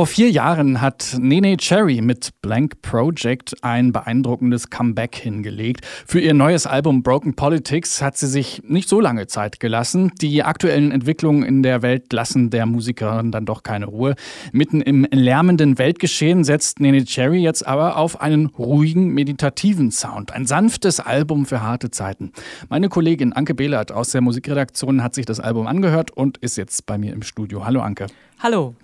[0.00, 5.84] Vor vier Jahren hat Nene Cherry mit Blank Project ein beeindruckendes Comeback hingelegt.
[6.06, 10.10] Für ihr neues Album Broken Politics hat sie sich nicht so lange Zeit gelassen.
[10.22, 14.14] Die aktuellen Entwicklungen in der Welt lassen der Musikerin dann doch keine Ruhe.
[14.52, 20.32] Mitten im lärmenden Weltgeschehen setzt Nene Cherry jetzt aber auf einen ruhigen, meditativen Sound.
[20.32, 22.32] Ein sanftes Album für harte Zeiten.
[22.70, 26.86] Meine Kollegin Anke Behlert aus der Musikredaktion hat sich das Album angehört und ist jetzt
[26.86, 27.66] bei mir im Studio.
[27.66, 28.06] Hallo Anke.
[28.38, 28.74] Hallo.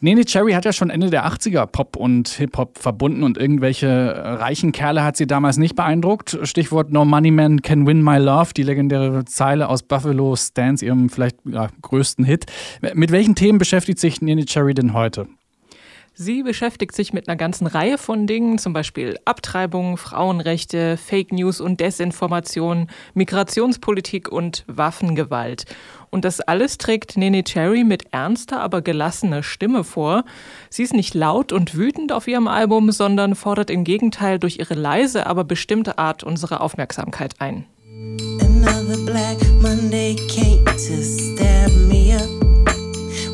[0.00, 4.28] Nene Cherry hat ja schon Ende der 80er Pop und Hip-Hop verbunden und irgendwelche äh,
[4.34, 6.38] reichen Kerle hat sie damals nicht beeindruckt.
[6.42, 11.08] Stichwort No Money Man Can Win My Love, die legendäre Zeile aus Buffalo Stance, ihrem
[11.08, 12.46] vielleicht ja, größten Hit.
[12.94, 15.26] Mit welchen Themen beschäftigt sich Nene Cherry denn heute?
[16.20, 21.60] Sie beschäftigt sich mit einer ganzen Reihe von Dingen, zum Beispiel Abtreibung, Frauenrechte, Fake News
[21.60, 25.66] und Desinformation, Migrationspolitik und Waffengewalt.
[26.10, 30.24] Und das alles trägt Nene Cherry mit ernster, aber gelassener Stimme vor.
[30.70, 34.74] Sie ist nicht laut und wütend auf ihrem Album, sondern fordert im Gegenteil durch ihre
[34.74, 37.64] leise, aber bestimmte Art unsere Aufmerksamkeit ein.
[38.40, 42.28] Another black Monday came to stab me up.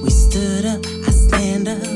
[0.03, 1.94] We stood up, I stand up.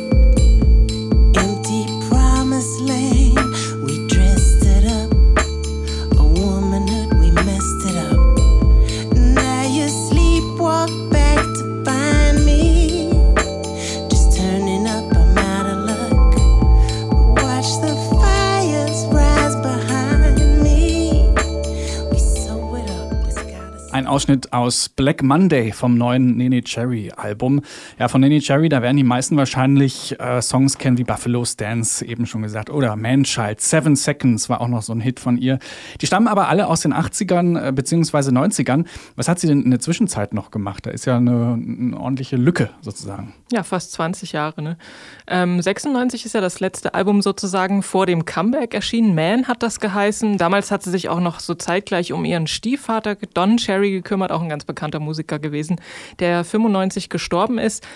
[24.08, 27.60] Ausschnitt aus Black Monday vom neuen Nene Cherry Album.
[27.98, 32.04] Ja, von Nene Cherry, da werden die meisten wahrscheinlich äh, Songs kennen wie Buffalo Stance,
[32.04, 35.58] eben schon gesagt, oder Manchild, Seven Seconds war auch noch so ein Hit von ihr.
[36.00, 38.30] Die stammen aber alle aus den 80ern äh, bzw.
[38.30, 38.84] 90ern.
[39.16, 40.86] Was hat sie denn in der Zwischenzeit noch gemacht?
[40.86, 43.34] Da ist ja eine, eine ordentliche Lücke sozusagen.
[43.52, 44.62] Ja, fast 20 Jahre.
[44.62, 44.78] Ne?
[45.26, 49.14] Ähm, 96 ist ja das letzte Album sozusagen vor dem Comeback erschienen.
[49.14, 50.38] Man hat das geheißen.
[50.38, 54.42] Damals hat sie sich auch noch so zeitgleich um ihren Stiefvater Don Cherry gekümmert, auch
[54.42, 55.80] ein ganz bekannter Musiker gewesen,
[56.18, 57.86] der 95 gestorben ist.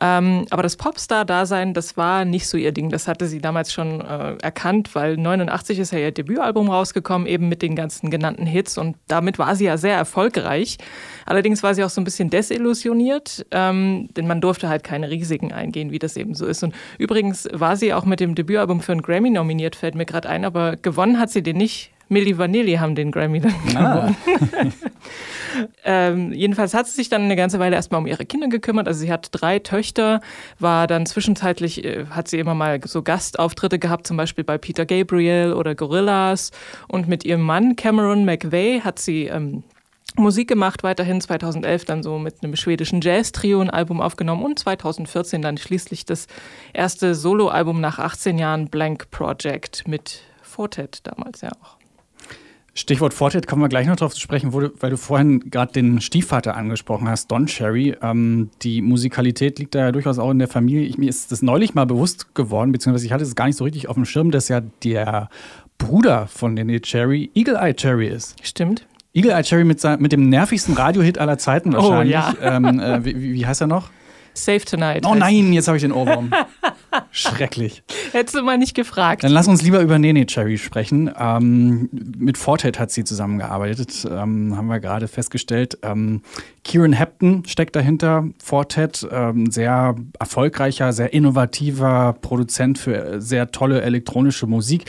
[0.00, 2.90] Ähm, aber das Popstar-Dasein, das war nicht so ihr Ding.
[2.90, 7.48] Das hatte sie damals schon äh, erkannt, weil 89 ist ja ihr Debütalbum rausgekommen, eben
[7.48, 10.78] mit den ganzen genannten Hits und damit war sie ja sehr erfolgreich.
[11.26, 15.52] Allerdings war sie auch so ein bisschen desillusioniert, ähm, denn man durfte halt keine Risiken
[15.52, 16.62] eingehen, wie das eben so ist.
[16.62, 20.28] Und übrigens war sie auch mit dem Debütalbum für einen Grammy nominiert, fällt mir gerade
[20.28, 21.90] ein, aber gewonnen hat sie den nicht.
[22.08, 23.94] Milli Vanilli haben den Grammy dann ah.
[23.94, 24.72] gewonnen.
[25.84, 28.88] ähm, jedenfalls hat sie sich dann eine ganze Weile erstmal um ihre Kinder gekümmert.
[28.88, 30.20] Also sie hat drei Töchter,
[30.58, 34.86] war dann zwischenzeitlich, äh, hat sie immer mal so Gastauftritte gehabt, zum Beispiel bei Peter
[34.86, 36.50] Gabriel oder Gorillas.
[36.88, 39.62] Und mit ihrem Mann Cameron McVeigh hat sie ähm,
[40.16, 45.42] Musik gemacht, weiterhin 2011 dann so mit einem schwedischen Jazz-Trio ein Album aufgenommen und 2014
[45.42, 46.26] dann schließlich das
[46.72, 51.77] erste Soloalbum nach 18 Jahren Blank Project mit Fortet damals ja auch.
[52.78, 56.00] Stichwort Fortet kommen wir gleich noch drauf zu sprechen, du, weil du vorhin gerade den
[56.00, 57.96] Stiefvater angesprochen hast, Don Cherry.
[58.00, 60.86] Ähm, die Musikalität liegt da ja durchaus auch in der Familie.
[60.86, 63.64] Ich, mir ist das neulich mal bewusst geworden, beziehungsweise ich hatte es gar nicht so
[63.64, 65.28] richtig auf dem Schirm, dass ja der
[65.78, 68.36] Bruder von Nene Cherry Eagle Eye Cherry ist.
[68.46, 68.86] Stimmt.
[69.12, 72.14] Eagle Eye Cherry mit, mit dem nervigsten Radiohit aller Zeiten oh, wahrscheinlich.
[72.14, 72.56] Oh, ja.
[72.56, 73.90] ähm, äh, wie, wie heißt er noch?
[74.44, 75.04] Safe Tonight.
[75.06, 76.32] Oh nein, jetzt habe ich den Ohrwurm.
[77.10, 77.82] Schrecklich.
[78.12, 79.24] Hättest du mal nicht gefragt.
[79.24, 81.10] Dann lass uns lieber über Nene Cherry sprechen.
[81.18, 85.78] Ähm, mit Fortet hat sie zusammengearbeitet, ähm, haben wir gerade festgestellt.
[85.82, 86.22] Ähm,
[86.64, 88.28] Kieran Hepton steckt dahinter.
[88.42, 94.84] Fortet, ähm, sehr erfolgreicher, sehr innovativer Produzent für sehr tolle elektronische Musik.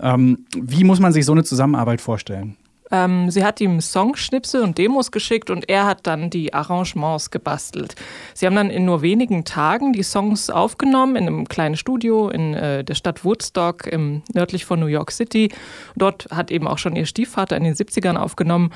[0.00, 2.56] Ähm, wie muss man sich so eine Zusammenarbeit vorstellen?
[2.90, 7.94] Ähm, sie hat ihm Songschnipsel und Demos geschickt und er hat dann die Arrangements gebastelt.
[8.34, 12.54] Sie haben dann in nur wenigen Tagen die Songs aufgenommen in einem kleinen Studio in
[12.54, 15.50] äh, der Stadt Woodstock im, nördlich von New York City.
[15.96, 18.70] Dort hat eben auch schon ihr Stiefvater in den 70ern aufgenommen.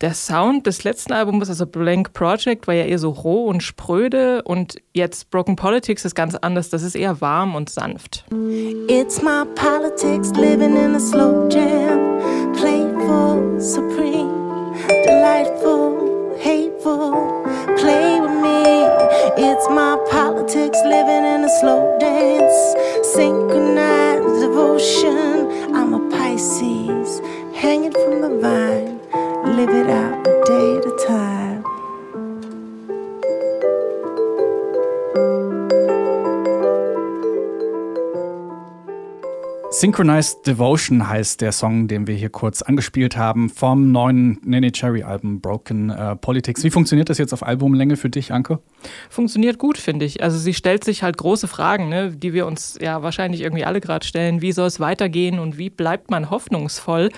[0.00, 4.42] Der Sound des letzten Albums, also Blank Project, war ja eher so roh und spröde
[4.42, 6.68] und jetzt Broken Politics ist ganz anders.
[6.68, 8.24] Das ist eher warm und sanft.
[8.88, 11.73] It's my politics living in a slow jam.
[22.24, 22.60] Dance.
[23.14, 25.74] Synchronized devotion.
[25.76, 27.20] I'm a Pisces,
[27.54, 28.98] hanging from the vine.
[29.56, 31.33] Live it out day at a time.
[39.76, 45.02] Synchronized Devotion heißt der Song, den wir hier kurz angespielt haben, vom neuen Nene Cherry
[45.02, 46.62] Album Broken uh, Politics.
[46.62, 48.60] Wie funktioniert das jetzt auf Albumlänge für dich, Anke?
[49.10, 50.22] Funktioniert gut, finde ich.
[50.22, 53.80] Also sie stellt sich halt große Fragen, ne, die wir uns ja wahrscheinlich irgendwie alle
[53.80, 54.42] gerade stellen.
[54.42, 57.10] Wie soll es weitergehen und wie bleibt man hoffnungsvoll?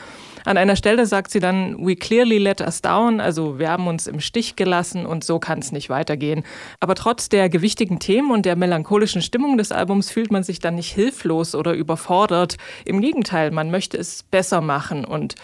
[0.46, 4.06] An einer Stelle sagt sie dann, we clearly let us down, also wir haben uns
[4.06, 6.44] im Stich gelassen und so kann es nicht weitergehen.
[6.78, 10.76] Aber trotz der gewichtigen Themen und der melancholischen Stimmung des Albums fühlt man sich dann
[10.76, 12.58] nicht hilflos oder überfordert.
[12.84, 15.34] Im Gegenteil, man möchte es besser machen und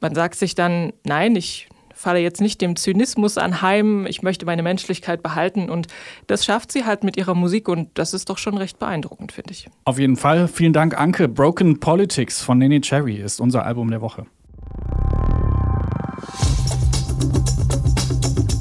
[0.00, 1.68] man sagt sich dann, nein, ich
[2.02, 5.86] falle jetzt nicht dem Zynismus anheim, ich möchte meine Menschlichkeit behalten und
[6.26, 9.52] das schafft sie halt mit ihrer Musik und das ist doch schon recht beeindruckend, finde
[9.52, 9.68] ich.
[9.84, 10.48] Auf jeden Fall.
[10.48, 11.28] Vielen Dank, Anke.
[11.28, 14.26] Broken Politics von Nene Cherry ist unser Album der Woche.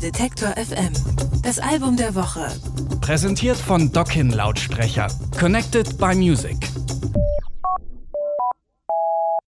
[0.02, 0.94] Detektor FM.
[1.44, 2.48] Das Album der Woche.
[3.02, 5.08] Präsentiert von Dockin Lautsprecher.
[5.40, 6.71] Connected by Music.